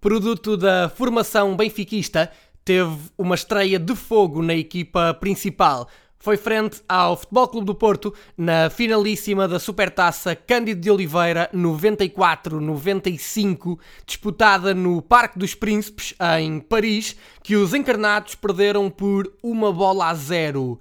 [0.00, 2.30] produto da formação benfiquista,
[2.64, 5.88] teve uma estreia de fogo na equipa principal.
[6.20, 13.78] Foi frente ao Futebol Clube do Porto na finalíssima da Supertaça Cândido de Oliveira 94-95,
[14.04, 20.14] disputada no Parque dos Príncipes, em Paris, que os encarnados perderam por uma bola a
[20.14, 20.80] zero.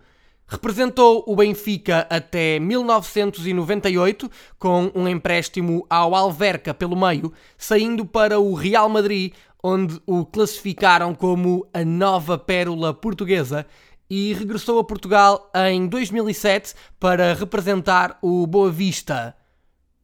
[0.49, 8.53] Representou o Benfica até 1998, com um empréstimo ao Alverca pelo meio, saindo para o
[8.53, 13.65] Real Madrid, onde o classificaram como a nova pérola portuguesa,
[14.09, 19.35] e regressou a Portugal em 2007 para representar o Boa Vista.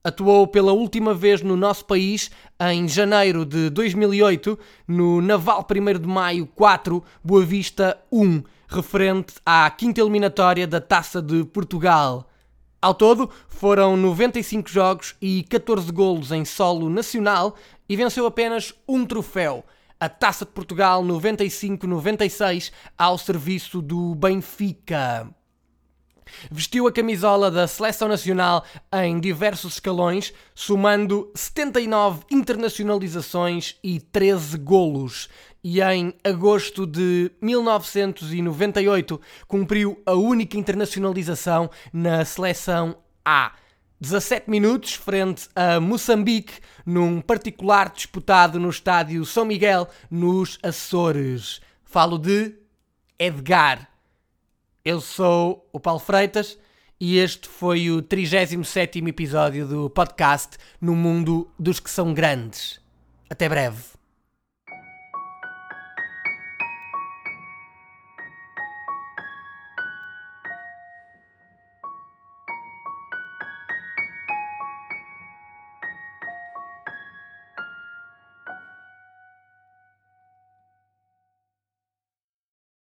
[0.05, 6.05] Atuou pela última vez no nosso país em janeiro de 2008, no Naval 1 de
[6.05, 12.29] Maio 4, Boa Vista 1 referente à quinta eliminatória da Taça de Portugal.
[12.81, 17.55] Ao todo, foram 95 jogos e 14 golos em solo nacional
[17.87, 19.63] e venceu apenas um troféu,
[19.97, 25.33] a Taça de Portugal 95-96, ao serviço do Benfica.
[26.51, 35.29] Vestiu a camisola da Seleção Nacional em diversos escalões, somando 79 internacionalizações e 13 golos.
[35.63, 43.53] E em agosto de 1998 cumpriu a única internacionalização na Seleção A.
[44.03, 51.61] 17 minutos frente a Moçambique, num particular disputado no estádio São Miguel, nos Açores.
[51.85, 52.53] Falo de
[53.17, 53.92] Edgar.
[54.85, 56.59] Eu sou o Paulo Freitas
[56.99, 62.81] e este foi o 37 episódio do podcast No Mundo dos que São Grandes.
[63.29, 63.81] Até breve.